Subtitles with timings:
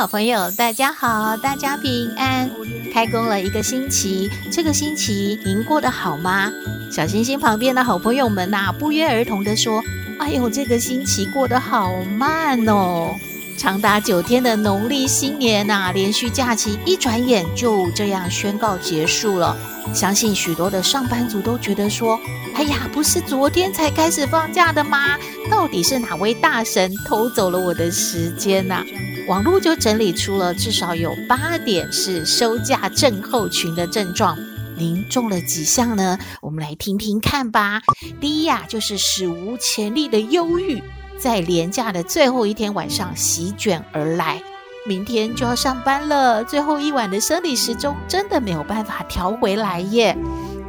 [0.00, 2.50] 好朋友，大家好，大家平安。
[2.90, 6.50] 开工了一个星期，这个星期您过得好吗？
[6.90, 9.84] 小星星旁边的好朋友们呐、不约而同地说
[10.18, 13.14] ：“哎呦，这个星期过得好慢哦！”
[13.58, 19.54] 长达九天的农历新年呐、啊，连续假期一转眼就这样宣告结束了。
[19.92, 22.18] 相信许多的上班族都觉得说
[22.56, 25.18] ：“哎呀，不是昨天才开始放假的吗？
[25.50, 28.82] 到底是哪位大神偷走了我的时间呐、？”
[29.30, 34.36] 网络就整理出了至少有八点是收假症候群的症状，
[34.76, 36.18] 您中了几项呢？
[36.42, 37.80] 我们来听听看吧。
[38.20, 40.82] 第一呀、啊，就是史无前例的忧郁，
[41.16, 44.42] 在连假的最后一天晚上席卷而来。
[44.84, 50.18] 明天就要上班了，最后一晚的生理时钟真的没有办法调回来耶。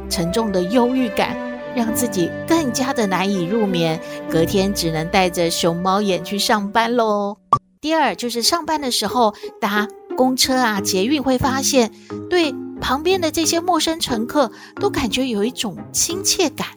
[0.08, 1.36] 沉重的忧郁感
[1.74, 4.00] 让自己更加的难以入眠，
[4.30, 7.38] 隔天只能带着熊猫眼去上班喽。
[7.82, 11.90] 第二就是上班的时候搭公车啊、捷运，会发现
[12.30, 16.68] 对旁边的这些陌生乘客都感觉有一种亲切感。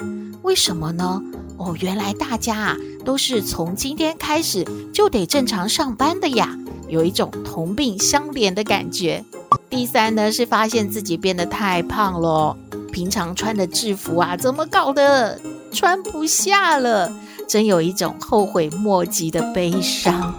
[0.42, 1.22] 为什么呢？
[1.58, 9.24] 哦，原来大家啊都是从今天开始就得正常上班的呀，有一种同病相怜的感觉。
[9.70, 12.58] 第三呢是发现自己变得太胖了，
[12.92, 15.40] 平常穿的制服啊怎么搞的
[15.72, 17.16] 穿不下了，
[17.48, 20.34] 真有一种后悔莫及的悲伤。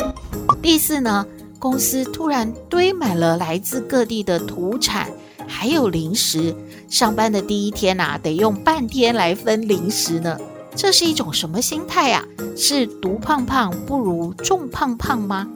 [0.55, 1.27] 第四呢，
[1.59, 5.11] 公司突然堆满了来自各地的土产，
[5.47, 6.55] 还有零食。
[6.89, 10.39] 上班的第一天呐，得用半天来分零食呢。
[10.75, 12.25] 这是一种什么心态呀？
[12.57, 15.49] 是独胖胖不如众胖胖吗？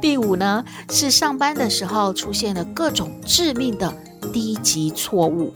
[0.00, 3.92] 第五呢，是上班的时候出现了各种致命的
[4.32, 5.52] 低级错误，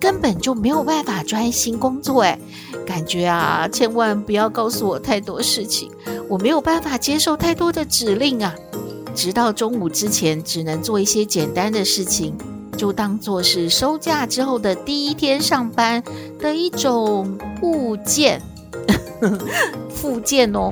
[0.00, 2.22] 根本就没有办法专心工作。
[2.22, 2.38] 哎，
[2.86, 5.90] 感觉啊，千万不要告诉我太多事情。
[6.28, 8.54] 我没有办法接受太多的指令啊！
[9.14, 12.36] 直到中午之前，只能做一些简单的事情，
[12.76, 16.02] 就当做是收假之后的第一天上班
[16.38, 18.40] 的一种物件、
[19.90, 20.70] 附件哦。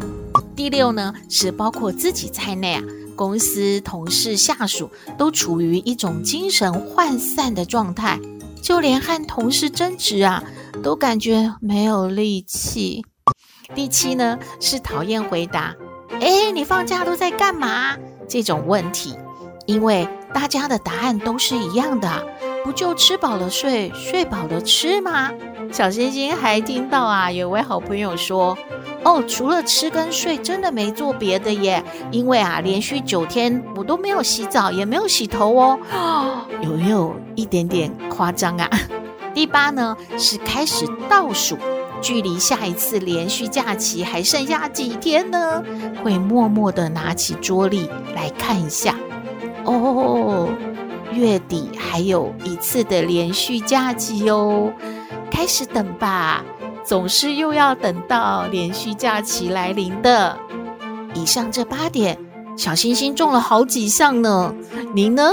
[0.55, 2.83] 第六呢，是包括自己在内啊，
[3.17, 8.21] 公司同事下属都处于一种精神涣散的状态，
[8.67, 10.43] 就连和同事争执啊，
[10.83, 13.07] 都感觉没有力气。
[13.77, 15.77] 第七呢，是讨厌回答
[16.21, 17.97] “哎，你放假都在干嘛？”
[18.27, 19.17] 这种问题，
[19.67, 22.27] 因为大家的答案都是一样的，
[22.67, 25.31] 不就吃饱了睡，睡饱了吃吗？
[25.71, 28.59] 小星星还听到啊，有位好朋友说
[29.07, 35.79] ：“哦，除了吃跟睡，真的没做别的耶，因为啊，连续九天我都没有洗澡，也没有洗头哦。
[36.61, 38.69] ”有没有一点点夸张啊？
[39.33, 41.57] 第八呢，是开始倒数。
[42.03, 45.63] 距离下一次连续假期还剩下几天呢？
[46.03, 48.97] 会默默的拿起桌历来看一下。
[49.65, 50.49] 哦，
[51.17, 54.71] 月底还有一次的连续假期哦，
[55.31, 56.45] 开始等吧，
[56.85, 60.39] 总是又要等到连续假期来临的。
[61.15, 62.19] 以上这八点，
[62.57, 64.55] 小星星中了好几项呢，
[64.93, 65.33] 您呢？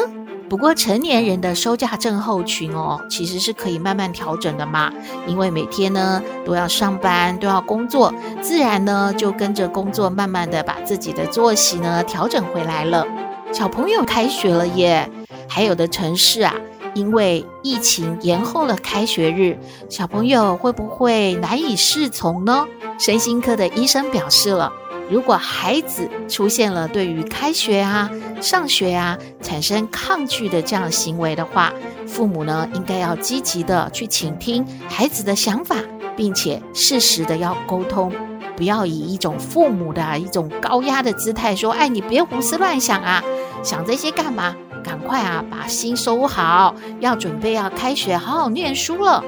[0.49, 4.94] 不过成年人的收假症候群哦，其实是可以慢慢调整的嘛。
[5.25, 13.05] 因为每天呢都要上班，都要工作，自然呢就跟着工作，慢慢的把自己的作息呢调整回来了。
[13.51, 15.09] 小朋友开学了耶，
[15.48, 16.56] 还有的城市啊，
[16.94, 19.58] 因为疫情延后了开学日，
[19.90, 22.66] 小朋友会不会难以适从呢？
[23.00, 24.72] 身心科的医生表示了。
[25.09, 28.10] 如果孩子出现了对于开学啊、
[28.40, 31.74] 上学啊产生抗拒的这样行为的话，
[32.07, 35.75] 父母呢应该要积极的去倾听孩子的想法，
[36.16, 38.13] 并且适时的要沟通，
[38.56, 43.22] 不要以一种父母的一种高压的姿态说：“哎，你别胡思乱想啊，
[43.62, 44.56] 想这些干嘛？
[44.83, 49.24] 赶快啊，把心收好，要准备要开学，好好念书了。”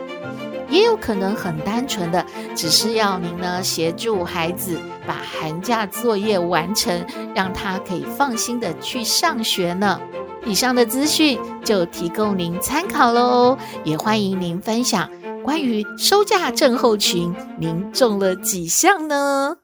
[0.67, 2.25] 也有可能很单纯的，
[2.55, 7.05] 只是要您呢协助孩子把寒假作业完成，
[7.35, 10.01] 让他可以放心的去上学呢。
[10.43, 15.09] 以上的资讯就提供您参考喽，也欢迎您分享
[15.43, 19.57] 关于收假症候群，您中了几项呢？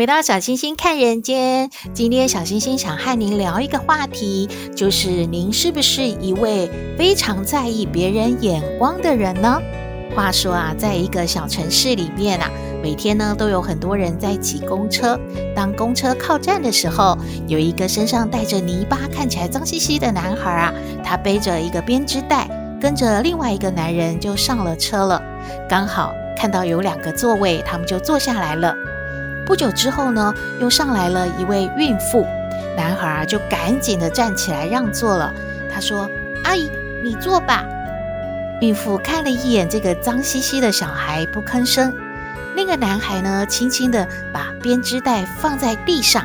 [0.00, 9.60] 回到小星星看人间，今天小星星想和您聊一个话题，就是您是不是一位非常在意别人眼光的人呢？
[10.16, 12.50] 话说啊，在一个小城市里面啊，
[12.82, 15.20] 每天呢都有很多人在挤公车。
[15.54, 20.72] 当公车靠站的时候，有一个身上带着泥巴、看起来脏兮兮的男孩啊，
[21.04, 22.48] 他背着一个编织袋，
[22.80, 25.22] 跟着另外一个男人就上了车了。
[25.68, 28.74] 刚好看到有两个座位，他们就坐下来了。
[29.50, 32.24] 不久之后呢，又上来了一位孕妇，
[32.76, 35.34] 男孩啊就赶紧的站起来让座了。
[35.74, 36.08] 他说
[36.46, 36.70] ：“阿姨，
[37.02, 37.66] 你坐吧。”
[38.62, 41.92] 孕妇看了一眼这个脏兮兮的小孩，不吭声。
[42.54, 46.24] 那个男孩呢，轻轻的把编织袋放在地上，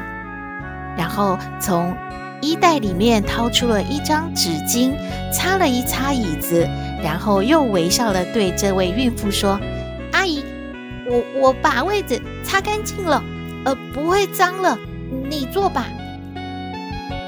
[0.96, 1.98] 然后从
[2.42, 4.94] 衣袋里面掏出了一张纸巾，
[5.34, 6.70] 擦了一擦椅子，
[7.04, 9.60] 然后又微笑的对这位孕妇说
[10.14, 10.46] ：“阿姨。”
[11.08, 13.24] 我我把位子擦干净了，
[13.66, 14.78] 呃，不会脏了，
[15.28, 15.88] 你坐吧。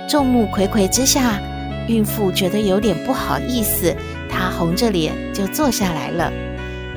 [0.08, 1.42] 众目睽睽之下，
[1.88, 3.94] 孕妇觉得有点不好意思，
[4.30, 6.32] 她红着脸就坐下来了。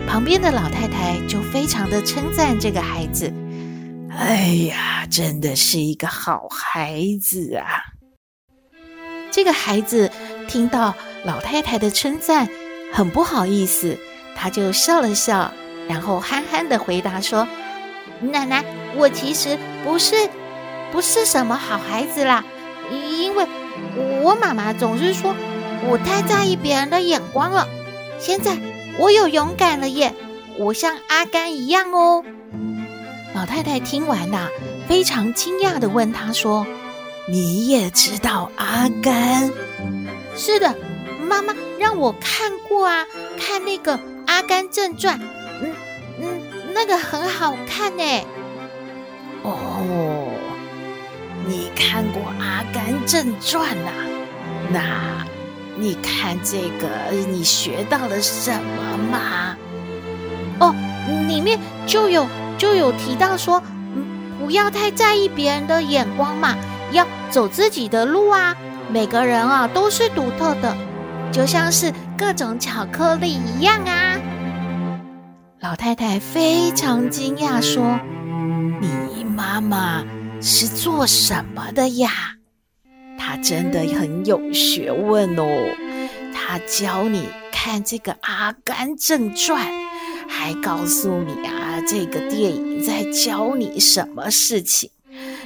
[0.07, 3.33] 旁边的老太太就非常的称赞这个孩子
[4.11, 7.67] ：“哎呀，真的是一个好孩子啊！”
[9.31, 10.11] 这个孩子
[10.49, 10.95] 听到
[11.25, 12.49] 老太太的称赞，
[12.93, 13.97] 很不好意思，
[14.37, 15.53] 他就笑了笑。
[15.89, 17.47] 然后憨憨的回答说
[18.21, 18.65] ：“奶奶，
[18.97, 20.15] 我其实不是，
[20.93, 22.45] 不是什么好孩子啦，
[22.91, 23.47] 因为
[24.23, 25.35] 我妈妈总是说
[25.89, 27.67] 我太在意别人的眼光了。
[28.19, 28.59] 现在
[28.99, 30.15] 我有勇敢了耶，
[30.59, 32.23] 我像阿甘一样哦。”
[33.35, 34.49] 老太太听完呐，
[34.89, 36.67] 非常惊讶的问她说
[37.31, 39.51] ：“你也知道阿甘
[40.37, 40.75] ？”“是的，
[41.23, 43.07] 妈妈让我看过啊，
[43.39, 43.97] 看那个
[44.27, 45.19] 《阿甘正传》。”
[46.81, 48.03] 那个很好看呢。
[49.43, 50.33] 哦，
[51.47, 53.91] 你看过《阿甘正传》呐？
[54.71, 55.27] 那
[55.77, 59.55] 你看这个，你学到了什么吗？
[60.59, 60.75] 哦，
[61.29, 63.63] 里面就有就有提到说，
[63.95, 64.03] 嗯，
[64.39, 66.57] 不要太在意别人的眼光嘛，
[66.93, 68.57] 要走自己的路啊。
[68.89, 70.75] 每个人啊都是独特的，
[71.31, 74.10] 就像是各种巧克力一样啊。
[75.71, 78.01] 老太太非常惊讶，说
[78.83, 80.05] ：“你妈妈
[80.43, 82.11] 是做什么的呀？
[83.17, 85.47] 她真的很有学问哦。
[86.35, 89.73] 她教你看这个《阿甘正传》，
[90.29, 94.91] 还告诉你啊，这个电影在教你什么事情。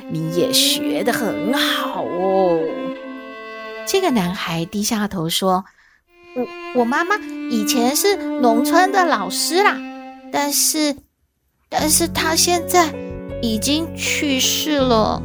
[0.08, 2.60] 你也学得很好哦。”
[3.86, 5.66] 这个男孩低下头说
[6.34, 7.14] ：“我我妈妈
[7.50, 9.76] 以前是农村的老师啦。”
[10.36, 10.96] 但是，
[11.68, 12.92] 但是他现在
[13.40, 15.22] 已经去世了。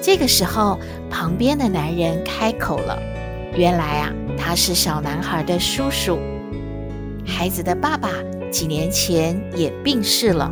[0.00, 0.78] 这个时候，
[1.10, 2.96] 旁边的男人开口了
[3.58, 6.16] ：“原来啊，他是小男孩的叔叔。
[7.26, 8.08] 孩子的爸爸
[8.52, 10.48] 几年前也病逝了，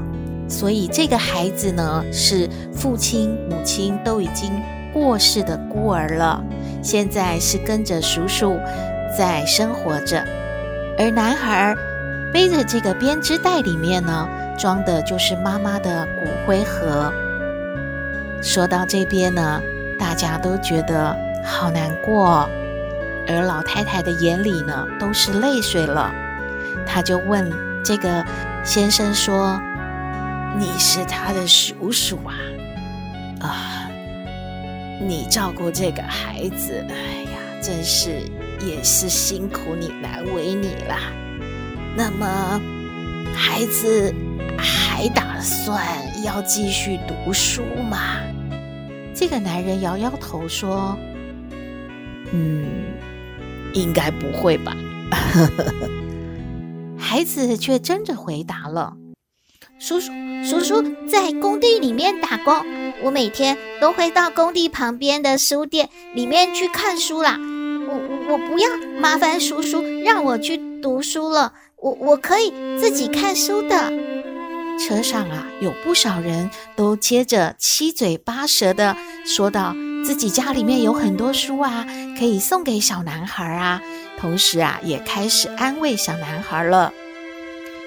[0.48, 4.50] 所以这个孩子呢，是父亲、母亲都已经
[4.92, 6.42] 过世的孤儿了。
[6.82, 8.58] 现在是跟着叔叔
[9.16, 10.26] 在生活着，
[10.98, 11.76] 而男孩。”
[12.32, 17.12] 背着这个编织袋里面呢，装的就是妈妈的骨灰盒。
[18.42, 19.60] 说到这边呢，
[19.98, 22.48] 大家都觉得好难过，
[23.26, 26.12] 而老太太的眼里呢都是泪水了。
[26.86, 27.50] 她就问
[27.84, 28.24] 这个
[28.64, 29.60] 先生说
[30.56, 32.34] ：“你是他的叔叔啊？
[33.40, 33.90] 啊，
[35.00, 38.22] 你照顾这个孩子，哎呀，真是
[38.60, 40.96] 也是辛苦你，难为你了。”
[41.96, 42.60] 那么，
[43.34, 44.14] 孩子
[44.56, 45.84] 还打算
[46.24, 48.18] 要继续读书吗？
[49.14, 50.96] 这个男人摇摇头说
[52.32, 52.64] ：“嗯，
[53.74, 54.74] 应该不会吧。
[56.96, 58.96] ”孩子却争着回答了
[59.78, 60.12] ：“叔叔，
[60.44, 62.54] 叔叔在工地里面打工，
[63.02, 67.36] 我每天都会到工地旁边的书店里面去看书啦。
[67.88, 67.94] 我
[68.32, 68.68] 我不要
[69.00, 73.90] 麻烦叔叔让我去读书了。”我我可以自己看书的。
[74.78, 81.86] 车上啊，有不少人都接着七嘴八舌的说道，自己家里面有很多书啊，
[82.18, 83.80] 可以送给小男孩啊。
[84.18, 86.92] 同时啊，也开始安慰小男孩了。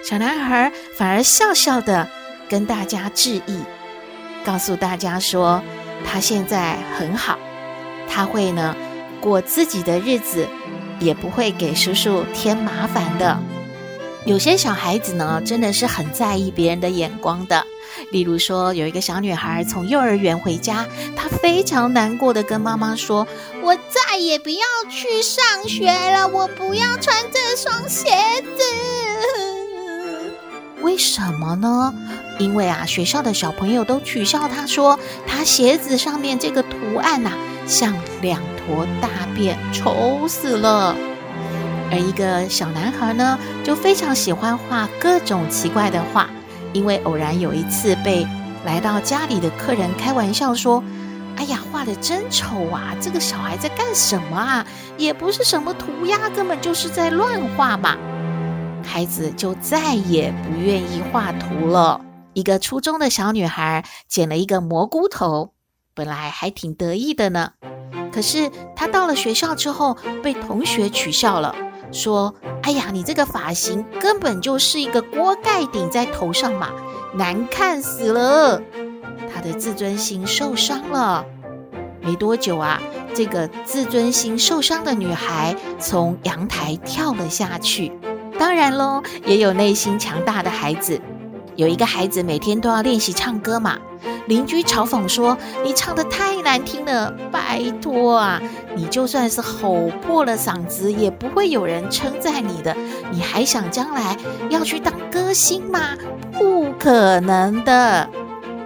[0.04, 2.08] 小男孩反而笑笑的
[2.50, 3.60] 跟大家致意，
[4.44, 5.62] 告诉大家说
[6.04, 7.38] 他现在很好，
[8.10, 8.76] 他会呢
[9.22, 10.48] 过自己的日子，
[11.00, 13.40] 也不会给叔叔添麻烦的。
[14.26, 17.66] 有些小孩子呢，真的是很在意别人的眼光的。
[18.10, 23.28] 例如说，有一个小女孩从幼儿园回家，她非常难过的跟妈妈说
[23.62, 28.10] ：“我再也不要去上学了，我不要穿这双鞋
[28.58, 28.64] 子。”
[30.82, 31.94] 为什么呢？
[32.40, 37.32] 因为啊，学校的小朋友都取笑她说，她鞋子上面这个图案呐、
[37.68, 40.96] 像两坨大便，丑死了。
[41.94, 46.28] 而一个小男孩呢，就非常喜欢画各种奇怪的画。
[46.74, 48.26] 因为偶然有一次被
[48.66, 50.84] 来到家里的客人开玩笑说
[51.38, 52.96] ：“哎呀，画的真丑啊！
[53.00, 54.66] 这个小孩在干什么啊？
[54.98, 57.96] 也不是什么涂鸦，根本就是在乱画嘛。”
[58.84, 62.02] 孩子就再也不愿意画图了。
[62.34, 65.54] 一个初中的小女孩剪了一个蘑菇头，
[65.94, 67.52] 本来还挺得意的呢。
[68.12, 71.56] 可是她到了学校之后，被同学取笑了。
[71.94, 72.34] 说
[72.64, 76.72] ：“哎呀，你这个发型根本就是一个锅盖顶在头上嘛，
[77.14, 78.62] 难看死了！”
[79.34, 81.26] 她的自尊心受伤了。
[82.02, 82.82] 没多久啊，
[83.14, 87.92] 这个自尊心受伤的女孩从阳台跳了下去。
[88.38, 91.00] 当然喽，也有内心强大的孩子。
[91.56, 93.78] 有一个孩子每天都要练习唱歌嘛。
[94.28, 98.42] 邻居嘲讽说：“你唱得太难听了，拜托啊！
[98.74, 102.74] 你就算是吼破了嗓子，也不会有人称赞你的。
[103.12, 104.18] 你还想将来
[104.50, 105.80] 要去当歌星吗？
[106.32, 108.10] 不可能的。”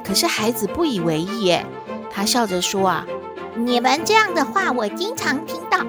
[0.06, 1.66] 可是孩子不以为意，耶，
[2.12, 3.06] 他笑着说：“啊，
[3.56, 5.80] 你们这样的话我经常听到，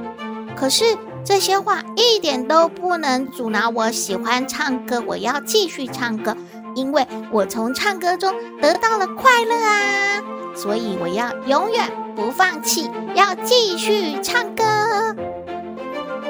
[0.57, 6.35] 可是这些话一点都不能阻挠我喜欢唱歌，我要继续唱歌。”
[6.79, 8.33] 因为我从唱歌中
[8.63, 10.23] 得到了快乐啊，
[10.55, 14.63] 所以我要永远不放弃，要继续唱歌。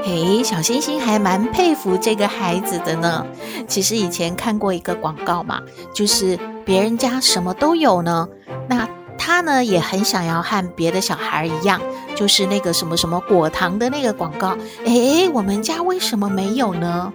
[0.02, 3.26] 嘿，小星星还蛮佩服这个孩子的呢。
[3.67, 5.61] 其实以前看过一个广告嘛，
[5.93, 8.26] 就是别人家什么都有呢，
[8.71, 8.88] 那
[9.19, 11.78] 他呢也很想要和别的小孩一样，
[12.19, 14.57] 就是那个什么什么果糖的那个广告。
[14.85, 17.13] 诶，我们家为什么没有呢？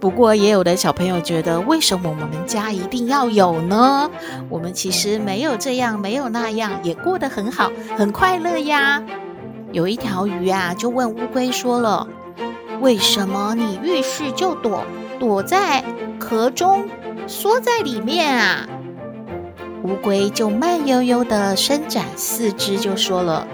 [0.00, 4.10] 不过，也有的小朋友觉得，为什么我们家一定要有呢？
[4.48, 9.02] 我们其实没有这样，没有那样，也过得很好，很快乐呀。
[9.72, 12.08] 有一条鱼啊，就问乌龟说了
[12.80, 14.82] ：“为什么你遇事就躲，
[15.20, 15.84] 躲在
[16.18, 16.88] 壳中，
[17.26, 18.66] 缩在里面啊？”
[19.84, 23.46] 乌龟就慢悠悠地伸展四肢，就说了：“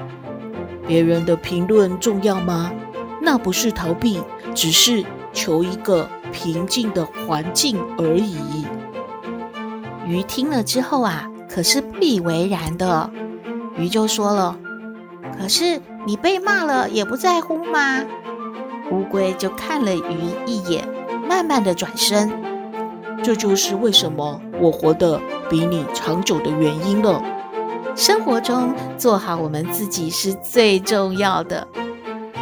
[0.86, 2.72] 别人的评论重要吗？
[3.20, 4.22] 那不是逃避，
[4.54, 8.64] 只是……”求一个平静的环境而已。
[10.06, 13.10] 鱼听了之后啊，可是不以为然的。
[13.76, 14.56] 鱼就说了
[15.36, 18.04] ：“可是你被骂了也不在乎吗？”
[18.92, 20.88] 乌龟就看了鱼一眼，
[21.28, 22.30] 慢慢的转身。
[23.24, 27.20] 这就是为什么我活得比你长久的原因了。
[27.96, 31.66] 生活中做好我们自己是最重要的。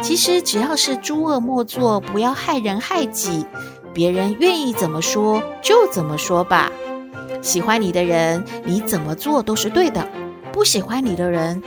[0.01, 3.45] 其实只要是诸恶莫作，不要害人害己，
[3.93, 6.71] 别人愿意怎么说就怎么说吧。
[7.41, 10.01] 喜欢你的人，你怎么做都是对的；
[10.51, 11.61] 不喜欢你的人，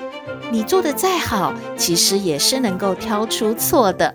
[0.51, 4.13] 你做得再好，其实也是能够挑出错的。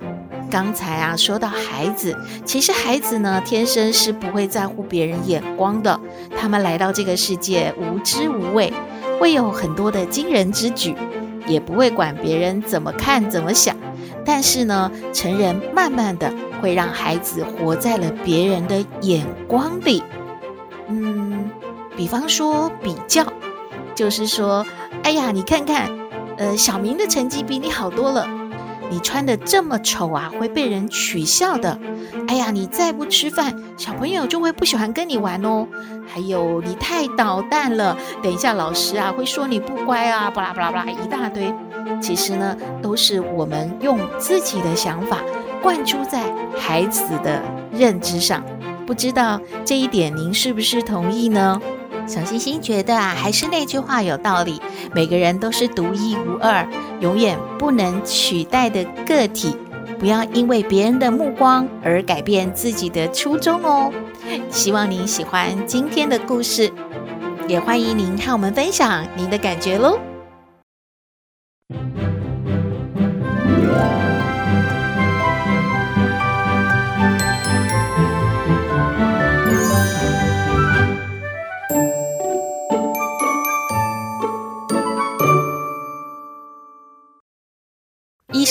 [0.49, 5.97] 刚才啊，说到孩子，其实孩子呢，天生是不会在乎别人眼光的。
[6.37, 8.71] 他们来到这个世界，无知无畏，
[9.21, 10.95] 会有很多的惊人之举，
[11.45, 13.75] 也不会管别人怎么看怎么想。
[14.25, 20.01] 但是呢，成人慢慢的会让孩子活在了别人的眼光里。
[20.87, 21.51] 嗯，
[21.95, 23.23] 比方说比较，
[23.93, 24.65] 就是说，
[25.03, 25.91] 哎呀，你看看，
[26.37, 28.27] 呃，小明的成绩比你好多了，
[28.91, 31.79] 你穿得这么丑啊，会被人取笑的。
[32.27, 35.65] 哎呀，你再不吃饭，小朋友就会不喜欢跟你玩哦。
[36.05, 41.53] 还有，你太捣蛋了，等一下老师啊会说你不乖啊，巴拉巴拉巴拉一大堆。
[42.01, 45.19] 其实呢，都是我们用自己的想法
[45.61, 46.23] 灌输在
[46.59, 48.43] 孩子的认知上。
[48.85, 51.61] 不知道这一点您是不是同意呢？
[52.07, 54.61] 小星星觉得啊，还是那句话有道理，
[54.93, 56.67] 每个人都是独一无二、
[56.99, 59.55] 永远不能取代的个体。
[59.99, 63.91] 不要因为别人的目光而改变自己的初衷哦。
[64.49, 66.71] 希望您喜欢今天的故事，
[67.47, 69.99] 也欢迎您和我们分享您的感觉喽。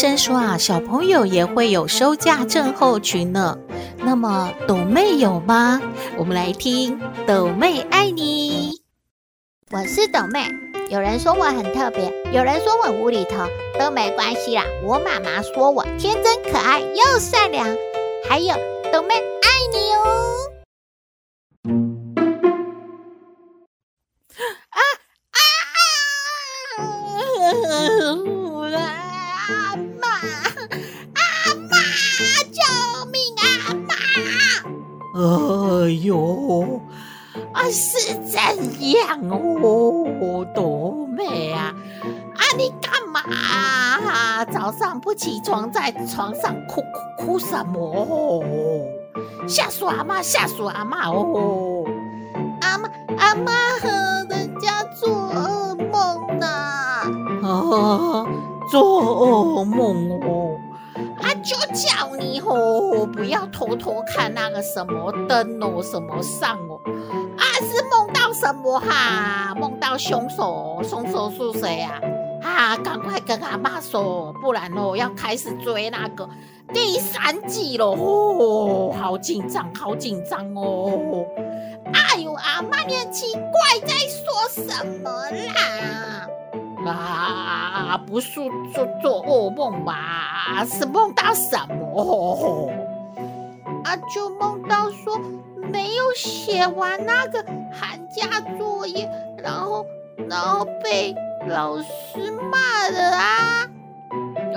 [0.00, 3.58] 生说啊，小朋友也会有收假症候群呢。
[3.98, 5.78] 那么，抖妹有吗？
[6.16, 8.80] 我们来听《抖妹爱你》。
[9.76, 10.40] 我是抖妹。
[10.88, 13.44] 有人说我很特别，有人说我无厘头，
[13.78, 14.64] 都没关系啦。
[14.82, 17.68] 我妈妈说我天真可爱又善良，
[18.26, 18.54] 还有
[18.90, 19.14] 抖妹
[35.20, 36.80] 哎呦！
[37.52, 38.40] 啊，是怎
[38.90, 41.74] 样哦，多美啊？
[42.34, 44.44] 啊，你干嘛啊？
[44.46, 48.42] 早上不起床，在床上哭哭哭什么？
[49.46, 51.84] 吓死阿妈，吓死阿妈哦！
[52.62, 53.88] 阿妈，阿妈和
[54.30, 56.46] 人家做噩梦呢。
[56.46, 58.26] 啊，
[58.70, 60.49] 做噩梦哦。
[63.20, 66.80] 不要偷偷看那个什么灯哦，什么上哦。
[67.36, 69.54] 啊，是梦到什么哈？
[69.60, 72.00] 梦到凶手，凶手是谁呀？
[72.42, 76.26] 啊，赶快跟阿妈说，不然哦要开始追那个
[76.72, 81.26] 第三季了哦，好紧张，好紧张哦！
[81.92, 85.10] 哎呦，阿妈你很奇怪，在说什么
[86.86, 86.90] 啦？
[86.90, 88.40] 啊，不是
[88.72, 90.64] 做做噩梦吧？
[90.64, 92.72] 是梦到什么？
[93.84, 95.20] 啊，就梦到说。
[95.72, 99.86] 没有写完那个寒假作业，然后
[100.26, 101.14] 然后被
[101.46, 101.86] 老师
[102.50, 103.16] 骂了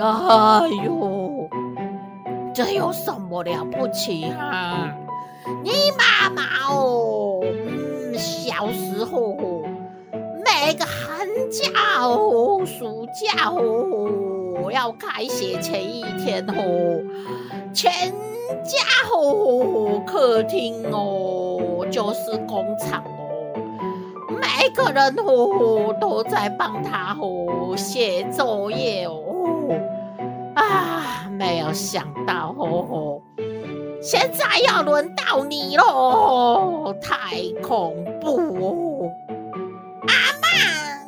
[0.00, 0.60] 啊！
[0.62, 1.48] 哎呦，
[2.52, 4.92] 这有什么了不起啊？
[5.62, 9.36] 你妈妈哦，嗯，小时候
[10.44, 17.00] 每个寒假哦、暑假哦，要开学前一天哦，
[17.72, 18.12] 全。
[18.62, 18.78] 家
[19.12, 23.52] 哦，客厅哦，就是工厂哦，
[24.28, 29.22] 每个人哦都在帮他哦写作业哦，
[30.54, 33.20] 啊，没有想到哦，
[34.02, 39.10] 现在要轮到你喽，太恐怖哦！
[40.06, 40.46] 阿妈，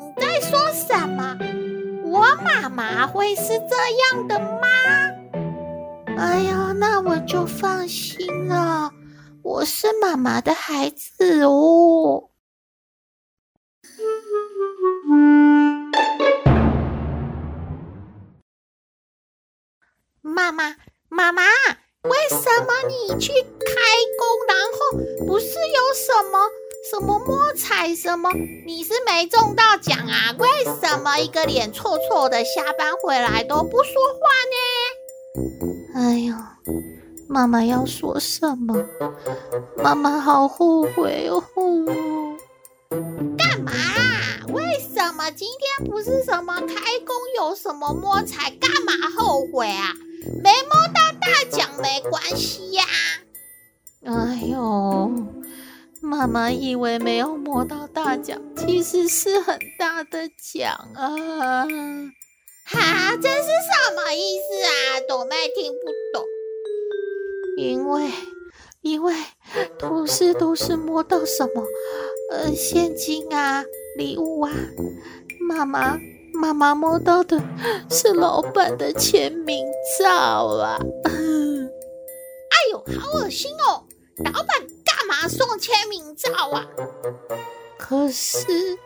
[0.07, 1.37] 你在说什么？
[2.05, 3.77] 我妈妈会是这
[4.16, 4.66] 样的吗？
[6.18, 8.90] 哎呀，那我就放心了。
[9.42, 12.31] 我是妈妈的孩子哦。
[20.22, 20.76] 妈妈，
[21.11, 21.42] 妈妈，
[22.02, 23.74] 为什么你去开
[24.18, 26.48] 工，然后不是有什么
[26.90, 28.31] 什么摸彩什么？
[28.66, 30.35] 你是没中到奖啊？
[30.38, 30.48] 为
[30.81, 35.06] 什么一个脸臭臭的下班回来都不说话呢？
[35.94, 36.35] 哎呦，
[37.29, 38.75] 妈妈要说什么？
[39.83, 41.42] 妈妈好后悔哦！
[43.37, 43.72] 干嘛？
[44.53, 48.51] 为什么今天不是什么开工，有什么摸彩？
[48.51, 49.92] 干嘛后悔啊？
[50.42, 52.85] 没摸到大奖没关系呀。
[54.05, 55.11] 哎呦，
[56.01, 61.66] 妈妈以为没有摸到大奖，其实是很大的奖啊。
[62.68, 65.00] 哈，这是什么意思啊？
[65.07, 66.26] 朵妹听不懂。
[67.57, 68.11] 因为，
[68.83, 69.14] 因为
[69.79, 71.64] 都是都是摸到什么，
[72.33, 73.64] 呃，现金啊，
[73.96, 74.52] 礼物啊。
[75.40, 75.96] 妈妈，
[76.35, 77.40] 妈妈摸到的
[77.88, 79.64] 是老板的签名
[80.00, 80.79] 照啊。
[81.07, 83.85] 哎呦，好恶心哦！
[84.24, 86.66] 老板干嘛送签名照啊？
[87.79, 88.76] 可是。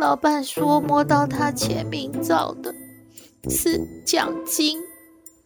[0.00, 2.74] 老板说摸到他签名照的
[3.50, 4.82] 是奖金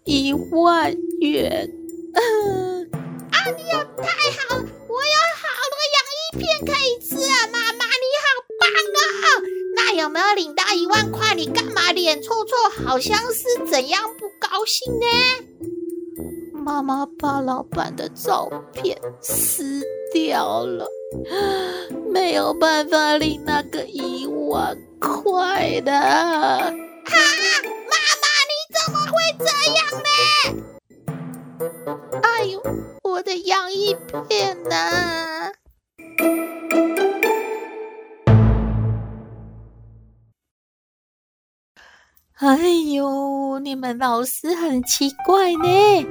[0.05, 1.69] 一万元。
[2.15, 4.07] 啊，你也太
[4.39, 7.49] 好了，我有好多洋芋片可以吃啊！
[7.53, 8.27] 妈妈你好
[8.61, 9.43] 棒啊！
[9.75, 11.35] 那有没有领到一万块？
[11.35, 12.85] 你干嘛脸臭臭？
[12.87, 15.07] 好像是怎样不高兴呢？
[16.53, 20.89] 妈妈把老板的照片撕掉了。
[22.13, 26.61] 没有办法领那个一万块的，哈！
[26.61, 26.75] 妈妈，
[28.51, 30.09] 你怎么会这样呢？
[32.23, 32.63] 哎呦，
[33.03, 33.97] 我的洋芋
[34.29, 34.77] 片呢？
[42.37, 42.57] 哎
[42.93, 46.07] 呦，你们老师很奇怪呢，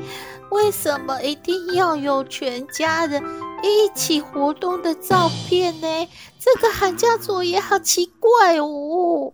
[0.49, 3.21] 为什么一定要有全家人？
[3.63, 6.09] 一起活动的照片呢？
[6.37, 9.33] 这个寒假作业好奇怪哦！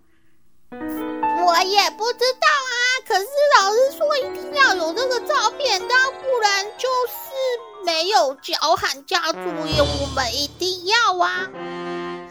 [0.71, 2.73] 我也不知道啊。
[3.07, 3.25] 可是
[3.59, 9.81] 老师说一定要有这个照片，要不然就是没有交寒假作业。
[9.81, 11.49] 我们一定要啊！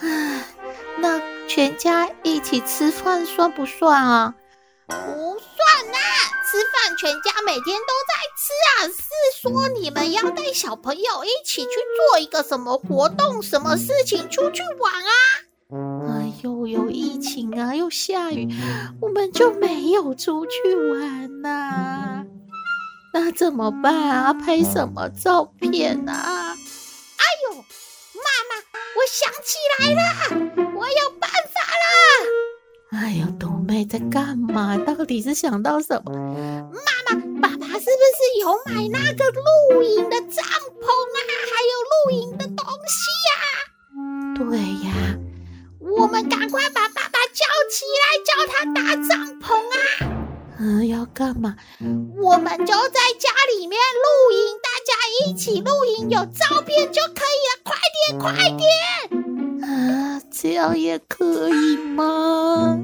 [0.01, 0.45] 唉，
[0.99, 4.35] 那全家一起吃饭算不算啊？
[4.87, 5.99] 不算啊，
[6.51, 8.89] 吃饭全家每天都在吃啊。
[8.89, 9.03] 是
[9.43, 15.13] 说你们要带小朋友一起去做一个什么活动、什么事情出去玩啊？
[16.09, 18.49] 哎呦，有疫情啊，又下雨，
[19.03, 22.25] 我们就没有出去玩呐、
[23.13, 24.33] 那怎么办啊？
[24.33, 26.55] 拍什么照片啊？
[26.55, 27.63] 哎呦，妈
[28.49, 28.57] 妈，
[28.97, 30.01] 我想起来了，
[30.75, 31.87] 我有办法了。
[32.93, 34.79] 哎呦，懂妹在干嘛？
[34.79, 36.11] 到底是想到什么？
[36.73, 40.43] 妈妈，爸爸是不是有买那个露营的帐
[40.81, 41.19] 篷啊？
[41.51, 43.37] 还有露营的东西呀？
[44.35, 45.19] 对呀，
[45.81, 49.77] 我们赶快把爸爸叫起来，叫他搭帐篷啊！
[50.59, 51.55] 嗯，要干嘛？
[52.17, 54.95] 我们就在家里面露营，大家
[55.27, 57.61] 一起露营，有照片就可以了。
[57.63, 57.77] 快
[58.07, 58.67] 点，快点！
[59.63, 62.81] 啊，这样也可以吗？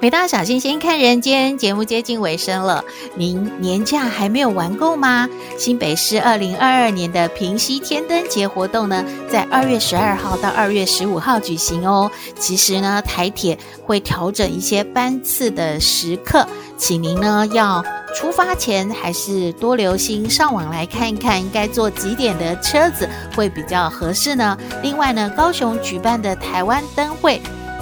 [0.00, 2.82] 回到小星星看人间节目接近尾声了，
[3.16, 5.28] 您年假还没有玩够吗？
[5.58, 12.10] 新北市二零二二年的平溪天灯节活动呢，在二月十二号到二月十五号举行哦。
[12.38, 16.46] 其实呢，台铁会调整一些班次的时刻，
[16.78, 17.84] 请您呢要
[18.16, 24.56] 出发前还是多留心上网来看一看，应该坐几点的车子会比较合适呢？
[24.82, 27.38] 另外呢，高雄举办的台湾灯会。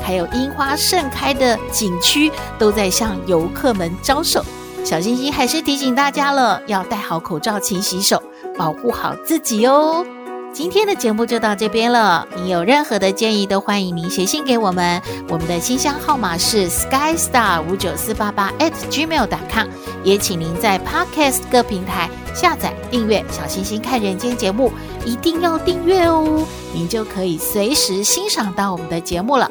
[0.08, 4.42] 还有樱花盛开的景区都在向游客们招手。
[4.82, 8.22] 小星星还是提醒大家了，要戴好口罩、勤洗手，
[8.56, 10.06] 保护好自己哦。
[10.50, 12.26] 今天的节目就到这边了。
[12.34, 14.98] 您有任何的建议，都欢迎您写信给我们。
[15.28, 19.68] 我们的信箱号码是 skystar 五九四八八 at gmail.com。
[20.02, 24.72] 也请您在 Podcast 各平台下载订阅《小星星看人间》节目，
[25.04, 29.50] 一定要订阅哦，您就可以随时欣赏到我们的节目了。